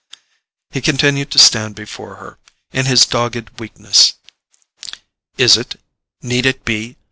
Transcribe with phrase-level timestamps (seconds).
[0.71, 2.39] He continued to stand before her,
[2.71, 4.13] in his dogged weakness.
[5.37, 6.97] "Is it—need it be?